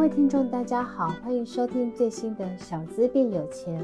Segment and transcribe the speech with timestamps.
[0.00, 3.78] 各位听众，大家好，欢迎收听最新的《小资变有钱》。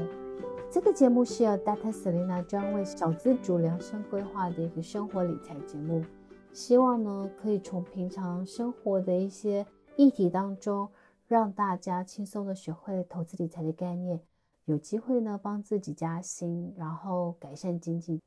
[0.71, 1.91] 这个节目是由 Dr.
[1.93, 6.03] Selena 专为小资主量身规划的一个生活理财节目，
[6.51, 9.63] 希望呢可以从平常生活的一些
[9.95, 10.89] 议题当中，
[11.27, 14.19] 让大家轻松的学会投资理财的概念，
[14.65, 18.19] 有机会呢帮自己加薪，然后改善经济。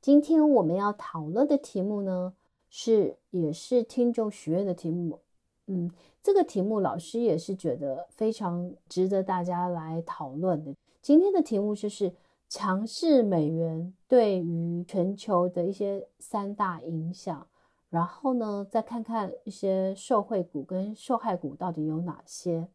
[0.00, 2.34] 今天我们要讨论的题目呢，
[2.70, 5.18] 是也是听众许愿的题目。
[5.72, 5.90] 嗯，
[6.22, 10.74] 这个题目老师也是觉得非常值得大家来讨论的。
[11.00, 12.12] 今天的题目就是
[12.48, 17.46] 强势美元对于全球的一些三大影响，
[17.88, 22.68] 然后呢，再看看一些受惠股跟受害股到底有哪些。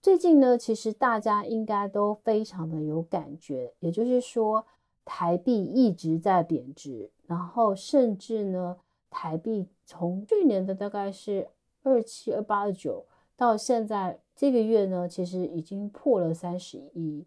[0.00, 4.64] 最近呢，其实大家应该都非常的有感觉，也就是说。
[5.02, 8.76] 台币一直在贬值，然后甚至呢，
[9.08, 11.48] 台币从去年的大概是
[11.82, 17.24] 二七、二八、二九，到现在这个月呢，其实已经破了三十一。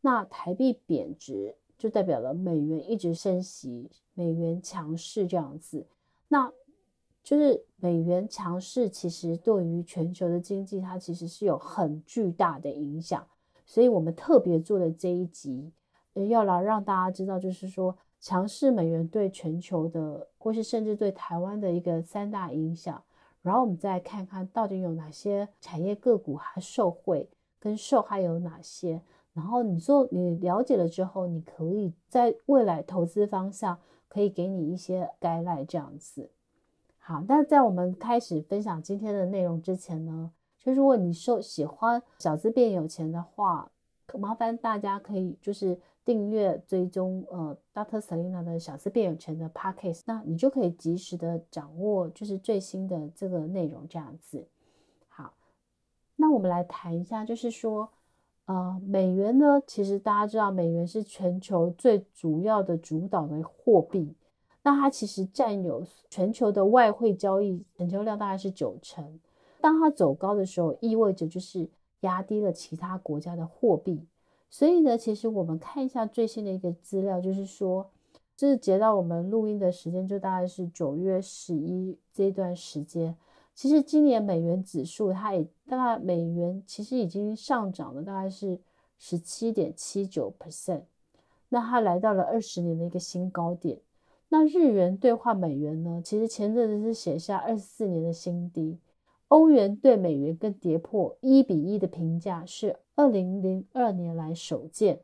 [0.00, 5.86] 那台币贬值就代表了美元一直升息，美元强势这样子。
[6.28, 6.52] 那
[7.22, 13.26] 就是美元强势，其实对于全球的经济，它其实是有很巨大的影响。
[13.66, 15.72] 所以我们特别做了这一集。
[16.28, 23.00] 要来让大家知道，就是说强势美元对全球的，或是甚至对台湾的一个三大影响。
[23.42, 29.00] 然后我们再看看到底有哪些产业个股还受惠，跟受害有哪些。
[29.32, 33.78] 然后你做你了解了之后，你可以在未来投资方向
[34.08, 36.30] 可以给你一些 guidance 这样子。
[36.98, 43.70] 好，那在我们开始分享今天的内容之前呢，就如果你受喜欢小资变有钱的话，
[44.06, 45.80] 可麻烦大家可以就是。
[46.08, 48.00] 订阅追踪呃 Dr.
[48.00, 54.46] Selina 的小资变有钱的 Podcast，那你就可以及时的掌握就是最新的这个内容这样子。
[55.06, 55.34] 好，
[56.16, 57.90] 那我们来谈一下，就是说
[58.46, 64.14] 呃，美元呢，其实大家知道美元是全球最主要的主导的货币，
[64.62, 69.20] 那它其实占有全球的外汇交易成交量大概是九成。
[69.60, 71.68] 当它走高的时候，意味着就是
[72.00, 74.06] 压低了其他国家的货币。
[74.50, 77.90] 所以呢，其实我们看一下最新的一个资料，就是说，
[78.36, 83.14] 这是截到我们录音的时间，就大概是九月十一这段时间。
[83.54, 88.58] 其实今年美元指数它也大概美元其实已经上涨了，大概是
[88.98, 90.82] 十七点七九 percent，
[91.50, 93.80] 那它来到了二十年的一个新高点。
[94.30, 98.78] 那日元兑换美元呢，其实前阵子是写下二十四年的新低。
[99.28, 105.00] 欧元对美元更跌破一比一的评价是二零零二年来首见。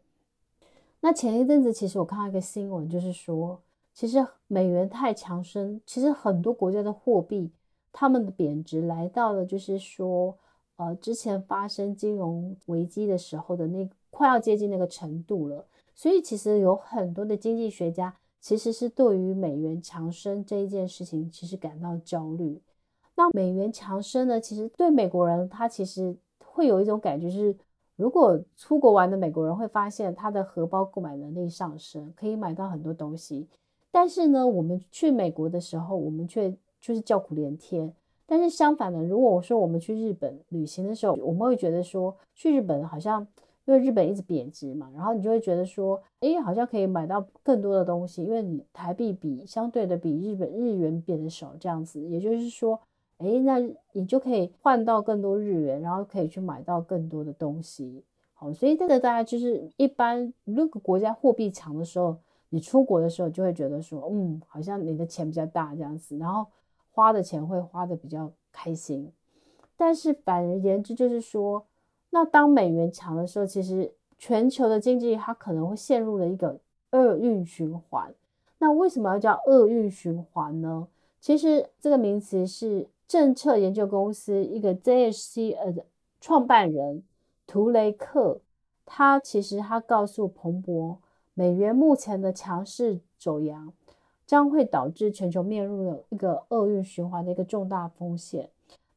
[1.01, 3.61] 那前一阵子，其实我看到一个新闻，就是说，
[3.93, 7.51] 其实美元太强升，其实很多国家的货币，
[7.93, 10.35] 他们的贬值来到了，就是说，
[10.77, 15.67] 呃，之前发生金融危机的时候的那快要接近那个程度了。
[15.95, 22.59] 所以，其实有很多的经济学家，其实是对于美元强升这一件事情，其实感到焦虑。
[23.17, 24.41] 那美元强升呢？
[24.41, 26.15] 其实对美国人，他其实
[26.45, 27.57] 会有一种感觉，是
[27.95, 33.47] 如果出国玩的美国人会发现他的荷包购买能力上升，可以买到很多东西。
[33.93, 37.95] 但是呢，我们去美国的时候，我们却就是叫苦连天。
[38.27, 43.25] 但是相反的，如果我说我们去日本旅行的时候，我们会觉得说去日本好像
[43.67, 52.81] 因为日本一直贬值嘛，然后你就会觉得说，诶，好像可以买到更多的东西，因为你台币比相对的比日本日元贬的少，这样子，也就是说。
[53.19, 53.59] 诶，那
[53.93, 58.03] 你就可以换到更多日元，然后可以去买到更多的东西。
[58.35, 62.17] 好，所以这个大家就是一般，如果国家货币强的时候，
[62.49, 66.45] 你出国的时候就会觉得说，嗯，好像你的钱比较大这样子，然后
[66.91, 69.11] 花的钱会花的比较开心。
[69.77, 71.65] 但是反而言之，就是说，
[72.11, 76.59] 那当美元强的时候，其实全球的经济它可能会陷入了一个
[76.91, 78.13] 厄运循环。
[78.59, 80.89] 那为什么要叫厄运循环呢？
[81.21, 82.89] 其实这个名词是。
[83.07, 85.75] 政策研究公司一个 JHC 呃
[86.21, 87.03] 创办人
[87.47, 88.41] 图雷克，
[88.87, 90.99] 他其实他告诉彭博，
[91.35, 93.73] 美元目前的强势走扬
[94.27, 98.49] 将会导致全球面临了一个厄运循环的一个重大风险。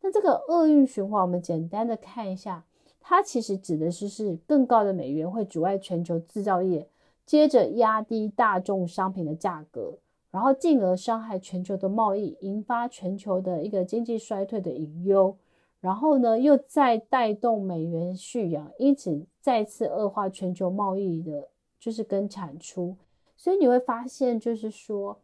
[0.01, 2.63] 那这个厄运循环，我们简单的看一下，
[3.01, 6.87] 它其实指的是是更高的美元会阻碍全球制造业，
[7.25, 9.97] 接着压低大众商品的价格。
[10.37, 15.35] 然后进而伤害全球的贸易，引发全球的一个经济衰退的隐忧，
[15.79, 21.47] 然后呢，又再带动美元续扬，因此再次恶化全球贸易的，
[21.79, 22.95] 就是跟产出。
[23.35, 25.17] 所以你会发现，就是说，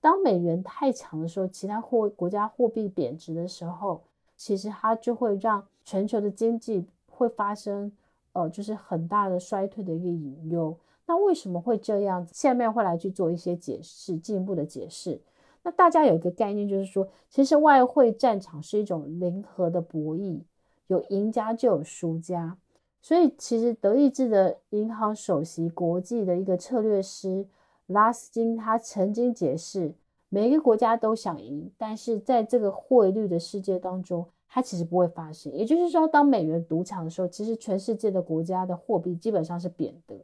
[0.00, 4.00] 当美元太强的时候，其他货国家货币贬值的时候，
[4.36, 7.90] 其实它就会让全球的经济会发生
[8.32, 10.76] 呃，就是很大的衰退的一个隐忧。
[11.12, 12.26] 那为什么会这样？
[12.32, 15.20] 下面会来去做一些解释，进一步的解释。
[15.62, 20.40] 那大家有一个概念，就是说，其实外汇战场是一种零和的博弈，
[20.86, 22.56] 有赢家就有输家。
[23.02, 27.46] 所以，其实德意志的银行首席国际的一个策略师
[27.88, 29.92] 拉斯金，他曾经解释，
[30.30, 35.52] 每一个国家都想赢，但是在这个汇率的世界当中，它其实不会发生。
[35.52, 40.16] 也就是说，当美元独强的时候，其实全世界的国家的货币基本上是贬的。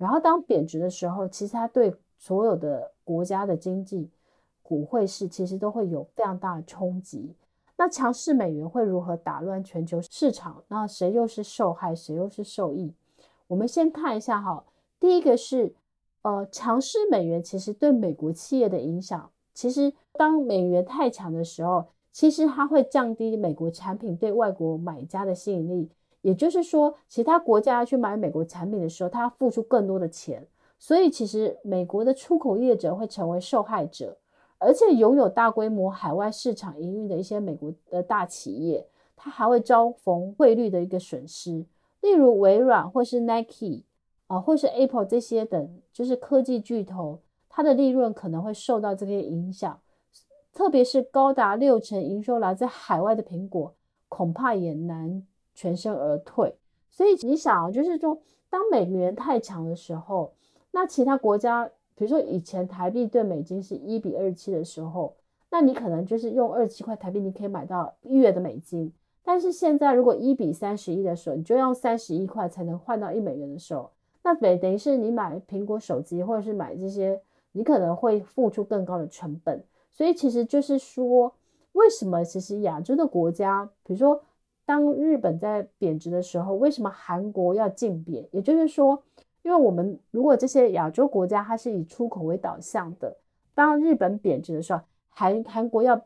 [0.00, 4.08] 然后，当贬值的时候，其实它对所有的国家的经济、
[4.62, 7.34] 股汇市其实都会有非常大的冲击。
[7.76, 10.64] 那强势美元会如何打乱全球市场？
[10.68, 12.94] 那谁又是受害，谁又是受益？
[13.46, 14.64] 我们先看一下哈，
[14.98, 15.74] 第一个是，
[16.22, 25.90] 呃，强势美元其实对美国企业的影响，其实当美元太强的时候，其实它会降低美国产品对外国买家的吸引力。
[26.22, 30.46] 也就是说，其他国家去买美国产品的时候，它要付出更多的钱，
[30.78, 34.16] 所以其实美国的出口业者会成为受害者。
[34.58, 38.86] 而且拥有大规模海外市场营运的一些美国的大企业，
[39.16, 41.64] 它还会遭逢汇率的一个损失，
[42.02, 43.84] 例如微软或是 Nike
[44.26, 49.80] 啊，或是 Apple 这些等，就是科技巨头，它的利润可能会受到这些影响。
[50.52, 53.74] 特别是高达六成营收来自海外的苹果，
[54.10, 55.26] 恐怕也难
[55.60, 56.54] 全身而退。
[56.88, 58.18] 所以你想啊，就是说，
[58.48, 60.32] 当美元太强的时候，
[60.70, 61.70] 那其他国家。
[61.96, 65.14] 比如说，以前台币对美金是一比二七的时候，
[65.50, 68.90] 那你可能就是用二七块台币，你可以买到一月的美金。
[69.22, 73.90] 但是现在，如果一比三十一的时候，你就用三十一块才能换到一美元的时候，
[74.22, 77.20] 那等等于是你买苹果手机或者是买这些，
[77.52, 79.62] 你可能会付出更高的成本。
[79.92, 81.34] 所以其实就是说，
[81.72, 84.22] 为什么其实亚洲的国家，比如说
[84.70, 88.24] 当日本在贬值的时候，为什么韩国要竞贬？
[88.30, 89.02] 也就是说。
[89.42, 93.16] 因为我们如果这些亚洲国家它是以出口为导向的，
[93.54, 96.00] 当日本贬值的时候，韩韩国要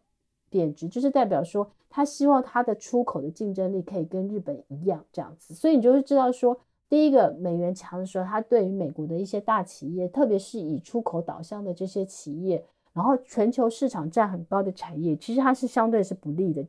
[0.49, 5.52] 贬值，就是代表说他希望他的出口的竞争力可以跟日本一样这样子。
[5.52, 6.56] 所以你就会知道说，
[6.88, 16.64] 第一个美元强的时候，它对于美国的一些大企业，特别是以出口导向的这些企业，然后全球市场占很高的产业，其实它是相对是不利的。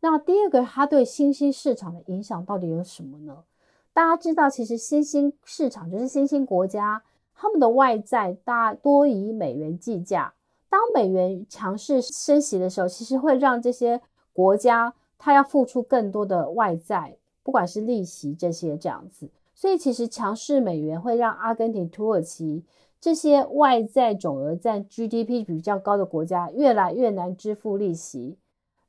[0.00, 3.44] 那第二个，它对新兴市场的影响到底有什么呢？
[3.92, 7.02] 大家知道，其实新兴市场就是新兴国家，
[7.34, 10.34] 他们的外债大多以美元计价。
[10.70, 14.00] 当美元强势升息的时候，其实会让这些
[14.32, 19.28] 国家它要付出更多的外债，不管是利息这些这样子。
[19.54, 22.64] 所以，其实强势美元会让阿根廷、土耳其
[23.00, 28.36] 这些外债总额占 GDP 比较高的国家越来越难支付利息，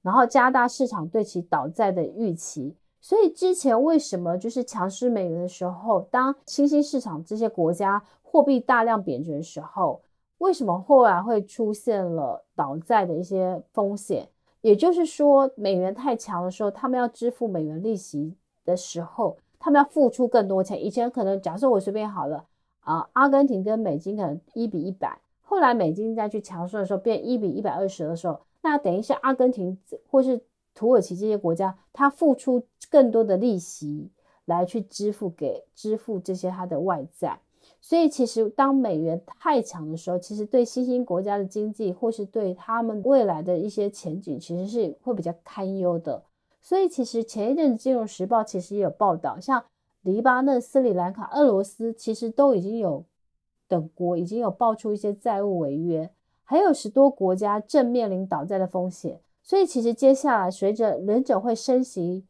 [0.02, 2.76] 然后加大市场对其倒债的预期。
[3.02, 10.02] 所以之前为什么就是强势美元的时候，当新兴市场这些国家货币大量贬值的时候，
[10.40, 14.30] 为什么后来会出现了倒债的一些风险？
[14.62, 18.36] 也就是说，美元太强的时候，他们要支付美元利息
[18.66, 20.84] 的时候，他们要付出更多钱。
[20.84, 22.46] 以前可能假设我随便好了
[22.82, 29.78] 啊，阿根廷跟美金可能一比一百，后来美金再去强势的时候变一比一百二十的时候，那等于是阿根廷
[30.10, 30.42] 或是
[30.74, 32.66] 土耳其这些国家，他付出。
[32.92, 34.10] 更多的利息
[34.46, 37.40] 来去支付给支付这些它的外债，
[37.80, 46.24] 所以其实当美元太强的时候，其实对新兴国家的经济或是对他们未来的一些前景，其实是会比较堪忧的。
[46.62, 49.64] 所以其实前一阵子《金融时报》其实也有报道，像
[50.02, 53.06] 黎巴嫩、斯里兰卡、俄罗斯，其实都已经有
[53.68, 56.10] 等国已经有爆出一些债务违约，
[56.50, 59.20] 还有十多国家正面临倒债的风险。
[59.44, 62.26] 所以其实接下来随着联准会升息。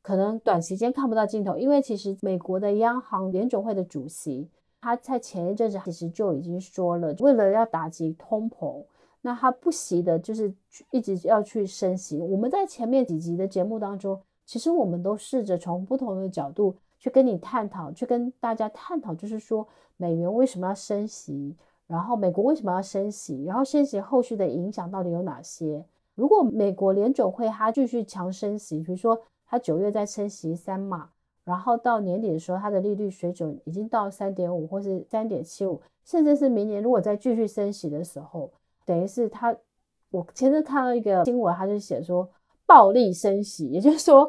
[0.00, 4.48] 可能短时间看不到尽头，因为其实美国的央行联准会的主席
[4.80, 8.82] 他在前一阵子其实就已经说了，为了要打击通膨，
[9.20, 10.54] 那他不惜的就是
[10.90, 12.18] 一直要去升息。
[12.18, 19.66] 我们在前面几集的节目当中，其实我们都试着从不同的角度去跟你探讨，去跟大家探讨，就是说
[19.98, 21.54] 美元为什么要升息，
[21.86, 25.84] 然后美国为什么要升息，然后升息后续的影响到底有哪些？
[26.14, 29.20] 如果美国联准会它继续强升息，比如说。
[29.46, 31.10] 它九月再升息三码，
[31.44, 38.50] 然后到年底的时候，它的利率水准已经到三点五或是三点七五，甚至是明年如果再继续升息的时候，
[38.84, 39.54] 等于是它，
[40.10, 42.28] 我前阵看到一个新闻，它就写说
[42.66, 44.28] 暴力升息，也就是说，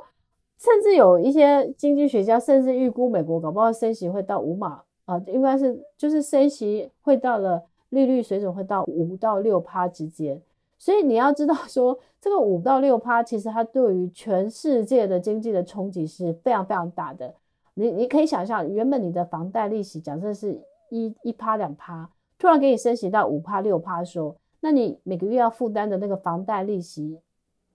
[0.59, 10.41] 甚至有一些经济学家甚至预估美国搞不好升息会到五码啊，应该是就是升息会到了利率水准会到五到六趴之间，
[10.77, 17.33] 所以你要知道说，这个五到六趴，其实它对于全世界的经济的冲击是非常非常大的。
[17.75, 20.59] 你你可以想象，原本你的房贷利息假设是
[20.89, 27.19] 一一趴两趴，突然给你升息到五趴六趴的时候，那你每个月要负担的那个房贷利息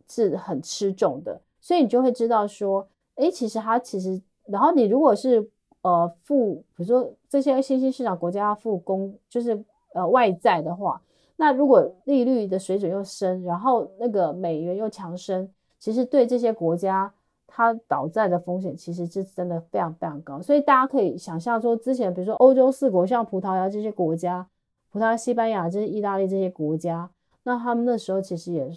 [0.09, 1.41] 是很吃重的。
[1.61, 5.47] 所以你就会知道说，诶，其实它其实，然后你如果是
[5.83, 11.01] 呃付，比如说这些新兴市场国家要付公，就是呃外债的话。
[11.37, 17.11] 那如果利率的水准又升，然后那个美元又强升，其实对这些国家
[17.47, 20.43] 它倒债的风险其实是真的非常非常高。
[20.43, 24.47] 所以大家可以想象说，之前比如说欧洲四国，像葡萄牙这些国家，
[24.93, 27.11] 葡萄牙、西班牙、这些意大利这些国家，
[27.45, 28.71] 那他们那时候其实也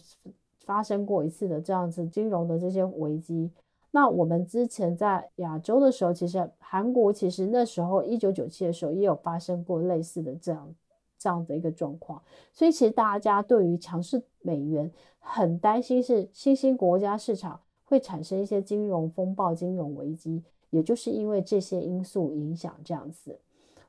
[0.64, 3.52] 发生过一次的这样子金融的这些危机。
[3.96, 10.76] 那我们之前在亚洲的时候，其实韩国其实那时候一九九七的时候也有发生过类似的这样。
[11.16, 12.22] 这样的一个状况，
[12.52, 23.40] 所以其实大家对于强势美元很担心，是新兴国家市场会产生一些金融风暴、金融危机，也就是因为这些因素影响这样子。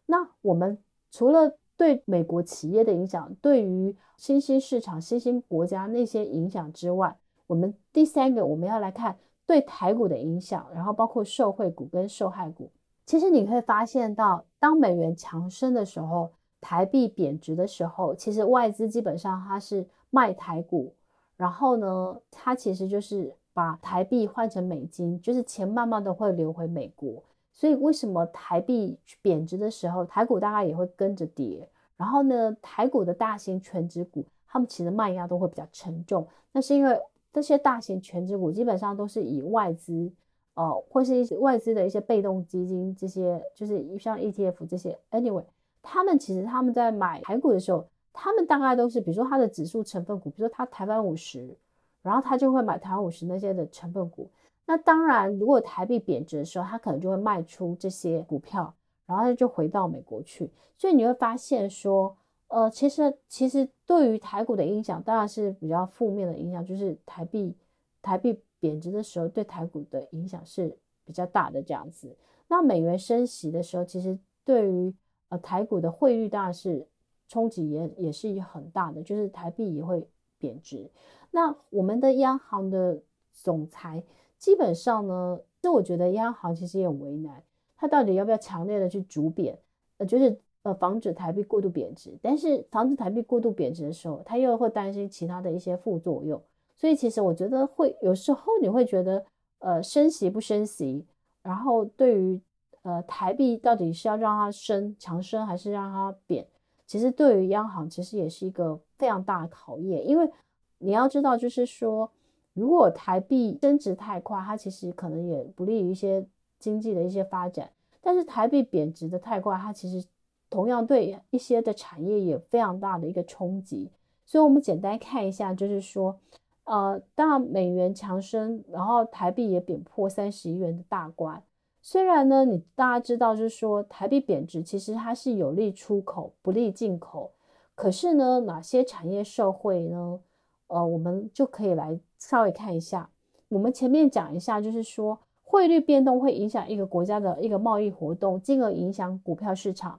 [0.06, 0.78] 那我们
[1.10, 7.16] 除了对美国企业的影响，对于新兴市场、新兴国家那些影响之外，
[7.48, 12.70] 我们第三个我们要来看对台股的影响，然后包括受惠股跟受害股。
[13.06, 20.94] 其实你会发现到，当美元强升的时候，台币贬值的时候，其实外资基本上它是卖台股，
[21.36, 27.22] 然后呢，它其实就是把台币换成美金，就是钱慢慢的会流回美国。
[27.52, 31.68] 所以为什么台币贬值的时候，台股大概也会跟着跌？
[31.96, 36.26] 然后呢，台股的大型全值股，他们其实卖压都会比较沉重。
[36.50, 36.98] 那是因为
[37.34, 40.10] 这些大型权值股基本上都是以外资，
[40.54, 45.44] 呃，或是一些外资的一些被动基金，这些就是像 ETF 这些，anyway。
[45.82, 51.54] 他们其实他们在买台股的时候，他们大概都是，比如说它的指数成分股，比如说它台湾五十，
[52.02, 54.30] 然后他就会买台湾五十那些的成分股。
[54.64, 58.72] 那当然，如果台币贬值的时候，他可能就会卖出这些股票，
[59.04, 60.50] 然后他就回到美国去。
[60.78, 62.16] 所以你会发现说，
[62.54, 67.52] 呃，其实其实对于台股的影响，当然是比较负面的影响，就是台币
[68.00, 72.16] 台币贬值的时候，对台股的影响是比较大的这样子。
[72.46, 74.94] 那美元升息的时候，其实对于
[75.30, 76.86] 呃，台股的汇率当然是
[77.26, 80.06] 冲击也也是很大的，就是台币也会
[80.38, 80.88] 贬值。
[81.32, 84.04] 那我们的央行的总裁
[84.38, 87.42] 基本上呢，就我觉得央行其实也很为难，
[87.76, 89.58] 他到底要不要强烈的去逐贬，
[89.98, 92.12] 呃，就是呃防止台币过度贬值。
[92.20, 96.42] 但是防止台币过度贬值的时候，他又会担心其他的一些副作用。
[96.76, 99.24] 所以其实我觉得会有时候你会觉得，
[99.60, 101.06] 呃，升息不升息，
[101.42, 102.40] 然后对于。
[102.86, 106.46] 呃，台币到底是要让它升强升，还是让它贬？
[106.86, 110.06] 其实对于央行，其实也是一个非常大的考验。
[110.06, 110.30] 因为
[110.76, 112.12] 你要知道，就是说，
[112.52, 116.26] 如果台币升值太快，它其实可能也不利于一些
[116.58, 117.70] 经济的一些发展。
[118.02, 120.06] 但是台币贬值的太快，它其实
[120.54, 123.90] 同样对一些的产业也非常大的一个冲击。
[124.24, 126.16] 所以，我们简单看一下，就是说，
[126.62, 131.42] 呃，当然美元强升，然后台币也贬破三十亿元的大关。
[131.82, 137.32] 虽然呢，你大家知道，就是说台币贬值，其实它是有利出口，不利进口。
[137.74, 140.20] 可是呢，哪些产业受惠呢？
[140.68, 143.10] 呃，我们就可以来稍微看一下。
[143.48, 149.98] 我们前面讲一下，就是说汇率变动会影响一个国家的一个贸易活动，进而影响股票市场。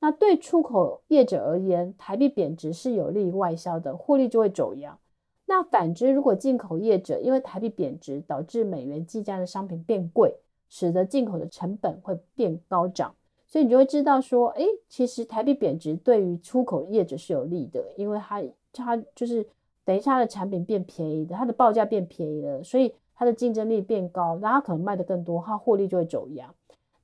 [0.00, 4.98] 那对出口业者而言，台币贬值是有利于外销的，获利就会走扬。
[5.46, 10.34] 那反之，如果进口业者因为台币贬值导致美元计价的商品变贵，
[10.68, 13.14] 使得进口的成本会变高涨，
[13.46, 18.42] 所以你就会知道说，哎，其实台币贬值对于出口业者是有利的，因为它
[18.72, 19.46] 它就是
[19.84, 26.54] 等于它的产品变便宜的，它的报价变便宜了，所以它的竞争力变高，那它可能卖得更多，它获利就会走扬。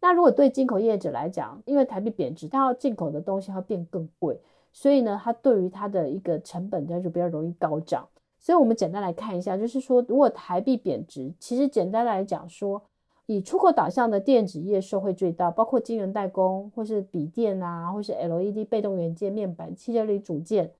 [0.07, 4.41] 那如果对进口业者来讲，因为台币贬值，它要进口的东西要变更贵，
[4.73, 8.07] 所以呢，它对于它的一个成本它就比较容易高涨。
[8.39, 12.81] 所以我们简单来看一下，就是说，如果台币贬值，其实简单来讲说。
[13.29, 20.71] 以出口导向的电子业受惠最大，包括晶圆代工，或是笔电啊，或是 LED 被动元件、面板、汽车零组件。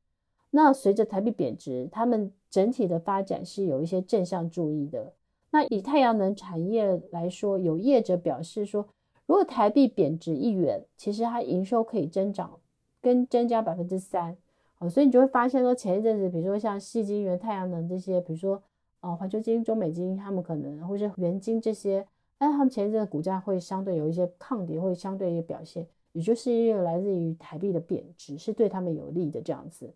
[0.51, 5.13] 那随着台币贬值，他们整体的发展是有一些正向注意的。
[5.51, 8.87] 那以太阳能产业来说，有业者表示说，
[9.27, 12.59] 如果台币贬值一元，其实它营收可以增长
[13.01, 14.37] 跟增加百分之三。
[14.79, 18.63] 哦，所以你就会发现说，前一阵子，比如说像细晶圆、太阳能这些，比如说
[19.01, 22.07] 呃环球晶、中美晶，他们可能或是元晶这些。
[22.39, 29.91] 但他们前一阵的股价会相对有一些抗跌，会相对一些表现，也就是因为来自于台币的贬值是对他们有利的这样子。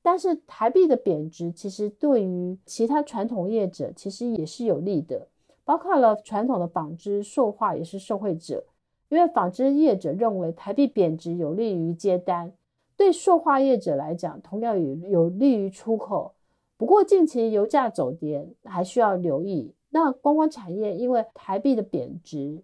[0.00, 5.28] 但是台币的贬值其实对于其他传统业者其实也是有利的，
[5.64, 8.64] 包括了传统的纺织、塑化也是受惠者。
[9.10, 12.52] 因为纺织业者认为台币贬值有利于接单，
[12.96, 16.32] 对塑化业者来讲同样也有利于出口。
[16.76, 19.72] 不过近期油价走跌，还需要留意。
[19.90, 22.60] 那观光产业因为台币的贬值，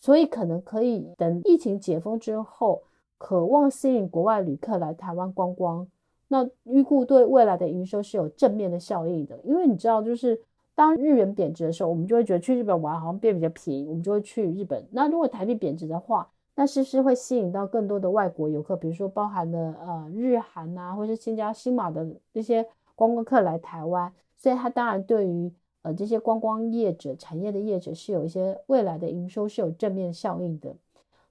[0.00, 2.82] 所以可能可以等疫情解封之后，
[3.18, 5.86] 渴望吸引国外旅客来台湾观光。
[6.28, 10.40] 那预估对未来的营收是有正面的效应的，因为你知道，就是
[10.74, 14.86] 当日元贬值的时候，我们就会觉得去日本玩好像变比较便宜，我们就会去日本。
[14.90, 18.76] 那如果台币贬值的话，那是不是会吸引到更多的外国游客？
[18.76, 30.74] 比如说包含了呃日韩啊，或是新加新马的这些观光客来台湾，所以它当然对于呃这些观光业者、产业的业者是有一些未来的营收是有正面效应的。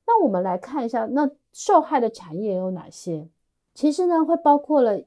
[0.08, 3.28] 那我们来看一下，那受害的产业有哪些？
[3.76, 5.00] 其实呢，会包括了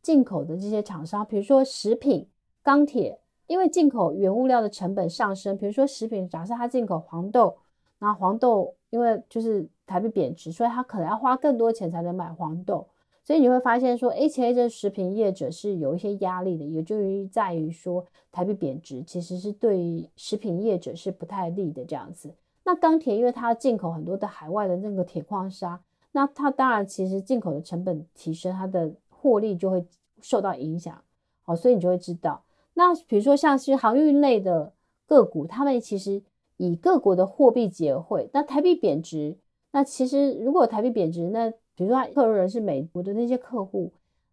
[0.00, 2.28] 进口的这些厂商，比如说食品、
[2.62, 5.56] 钢铁，因为进口原物料的成本上升。
[5.56, 7.56] 比如说食品，假设它进口黄豆，
[7.98, 12.86] 那黄豆因为就是台币贬值，所以它可能要花更多钱才能买黄豆。
[13.22, 22.34] 所以你会发现说，而且这食品业者是有一些压力的，也就于在于说台币贬值，其实是对于食品业者是不太利的这样子。
[22.64, 25.80] 那钢铁，因为它进口很多的海外的那个铁矿砂。
[26.12, 29.84] 那它当然，其实进口的成本提升，它的获利就会
[30.20, 31.02] 受到影响，
[31.42, 32.43] 好，所以你就会知道，
[32.74, 34.72] 那比如说像是航运类的
[35.06, 36.22] 个股，他们其实
[36.56, 39.36] 以各国的货币结汇，那台币贬值，
[39.72, 43.92] 那其实如果台币贬值，那比如说他客人是美国的那些客户，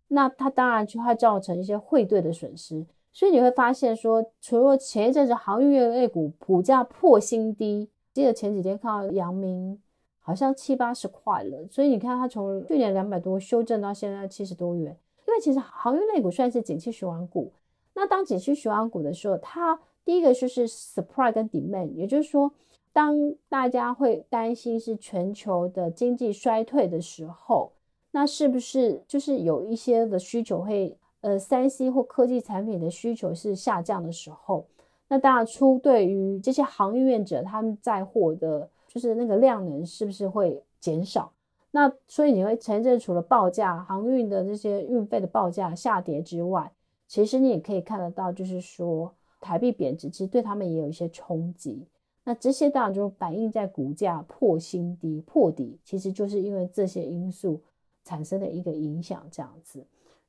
[0.10, 9.81] 那他当然就会造成一些汇兑的损失，所以你会发现说，除了前一阵子航运类股股价破新低，记得前几天看到阳明。
[10.24, 14.95] 好像七八十块了，所以你看它从去年两百多修正到现在七十多元。
[15.27, 17.51] 因为其实航运类股算是景气循环股，
[17.93, 22.51] 那当景气循环股的时候，它第一个就是 supply 跟 demand，也就是说，
[22.93, 23.15] 当
[23.49, 27.71] 大家会担心是全球的经济衰退的时候，
[28.11, 34.65] 那是不是就是有一些的需求会呃三 C 或科技产品的需求是下降的时候，
[35.07, 38.69] 那当然出对于这些航运业者他们在货的。
[38.93, 41.31] 就是那个量能是不是会减少？
[41.71, 46.69] 那所以你会前阵除了报价航运的这些运费的报价下跌之外，
[47.11, 51.85] 其实你也可以看得到，就是说台币贬值其实对他们也有一些冲击。
[52.24, 57.59] 那这些当然就反映在股价破新低破底，其实就是因为这些因素
[58.05, 59.85] 产生的一个影响，这样子。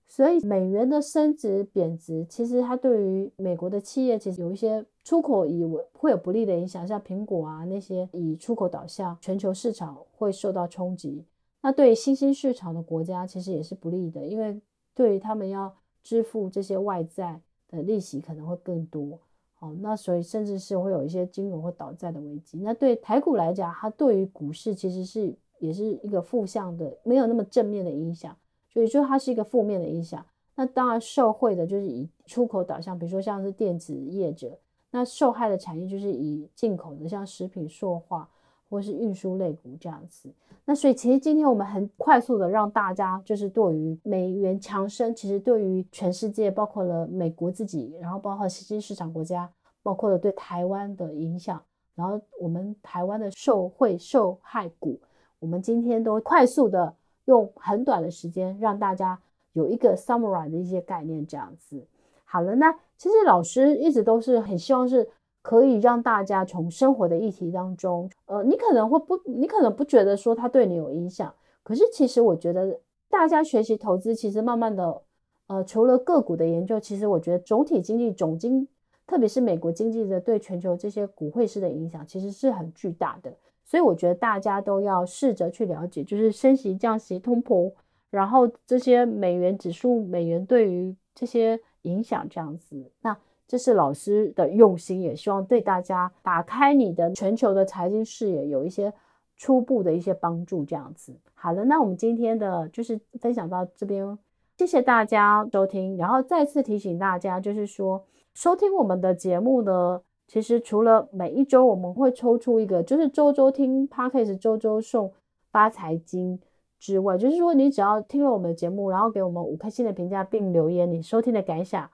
[0.08, 11.24] 所以美元的升值贬值，其实它对于美国的企业其实有一些出口以为会有不利的影响，像苹果啊那些以出口导向，全球市场会受到冲击。
[11.62, 14.60] 那对新兴市场的国家其实也是不利的，因为
[14.96, 19.18] 对于他们要支付这些外债的利息可能会更多。
[19.54, 22.58] 好，那所以甚至是会有一些金融会倒债的危机。
[22.58, 28.36] 那对台股来讲，它对于股市其实是也是一个负向的，没有那么正面的影响。
[28.68, 34.58] 所以说它是一个负面的影响，那当然受惠的就是以出口导向，比如说像是电子业者，
[34.90, 38.28] 那受害的产业就是以进口的，像食品、塑化
[38.72, 40.32] 或是运输类股这样子。
[40.64, 49.48] 那所以其实今天我们很快速的让大家就是对于美元强升，其实对于全世界，包括了美国自己，然后包括新兴市场国家，
[49.82, 51.62] 包括了对台湾的影响，
[51.94, 54.98] 然后我们台湾的受惠受害股，
[55.38, 56.94] 我们今天都快速的。
[57.26, 59.16] 用很短的时间让大家
[59.52, 61.86] 有一个 summarize 的一些概念，这样子。
[62.24, 65.08] 好了，那其实老师一直都是很希望是
[65.42, 72.78] 可以让大家从生活的议题当中，呃，你可能会不，你可能不觉得说它对你有影响，可是其实我觉得
[73.10, 75.02] 大家学习投资，其实慢慢的，
[75.48, 78.66] 呃，除了个股的研究，其实我觉得总体经济总经，
[79.06, 83.34] 特别是美国经济的对全球这些股汇市的影响，其实是很巨大的。
[83.64, 87.72] 所以我觉得大家都要试着去了解，就是升息、降息、通膨，
[88.10, 92.90] 然后这些美元指数、美元对于这些影响这样子。
[93.00, 93.16] 那
[93.52, 98.90] 这是老师的用心，也希望对大家打开你的全球的财经视野，有一些
[99.36, 101.14] 初步的一些帮助这样子。
[101.34, 104.18] 好了，那我们今天的就是分享到这边，
[104.56, 105.98] 谢谢大家收听。
[105.98, 110.00] 然后再次提醒大家，就是说收听我们的节目呢。
[110.26, 115.12] 其实除了每一周我们会抽出一个，就是周周听 Podcast，周周送
[115.50, 116.40] 发财金
[116.78, 121.90] 之外，就是说你只要听了我们的节目，然后给我们五颗星的评价，并留言你收听的感想，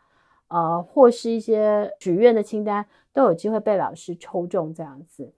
[0.48, 5.30] 呃，或是一些许愿的清单，都有机会被老师抽中这样子。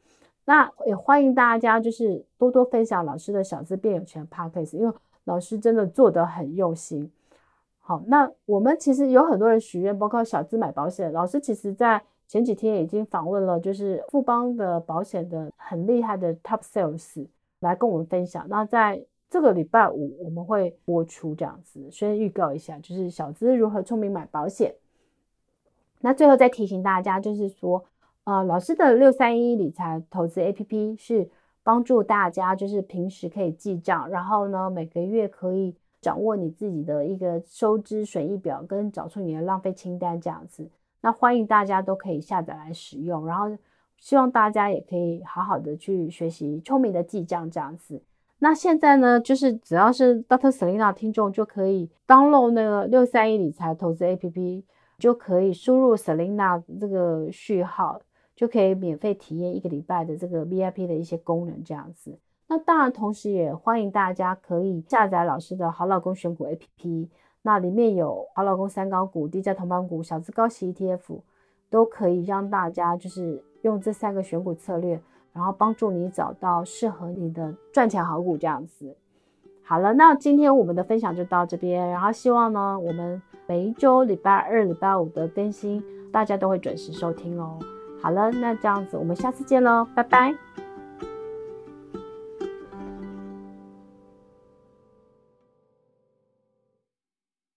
[0.44, 4.92] 那也欢迎大家就是多多分享老师的小资变有钱 Podcast，因为
[5.24, 7.10] 老师真的做得很用心。
[7.78, 11.12] 好，那我们其实有很多人许愿，包括小资买保险。
[11.12, 17.26] 老师其实在前几天已经访问了，就是富邦的保险的很厉害的 Top Sales
[17.60, 18.46] 来跟我们分享。
[18.48, 24.74] 那在这个礼拜五我们会播出这样子，先预告一下，就是小资如何聪明买保险。
[26.00, 27.84] 那最后再提醒大家，就是说，
[28.24, 31.28] 呃，老师的六三一理财投资 APP 是
[31.62, 35.74] 帮助大家，就是平时可以记账，然后呢，每个月可以。
[36.02, 40.66] 掌握你自己的一个收支损益表，跟找出你的浪费清单这样子，
[41.02, 43.54] 那欢迎大家都可以下载来使用，然后
[43.98, 48.00] 希望大家也可以好好的去学习聪明的记账这样子。
[48.38, 50.50] 那现在呢，就是只要是 Dr.
[50.50, 54.62] Selena 听众就可以 download 那个六三一理财投资 APP，
[55.00, 58.00] 就可以输入 Selina 这个序号，
[58.36, 62.16] 就可以免费体验一个礼拜的这个 VIP 的一些功能这样子。
[62.46, 67.08] 那当然，同时也欢迎大家可以下载老师的好老公选股 APP，
[67.42, 71.20] 那里面有好老公三高股、低价同伴股、小资高息 ETF，
[71.70, 75.00] 都可以让大家就是用这三个选股策略，
[75.32, 78.96] 然后帮助你找到适合你的赚钱好股这样子。
[79.62, 85.82] 好了，那今天我们的分享就到这边，然后希望呢，我们每一周礼拜二、礼拜五的更新，
[86.12, 87.58] 大家都会准时收听哦。
[88.00, 90.32] 好了，那这样子，我们下次见喽，拜拜。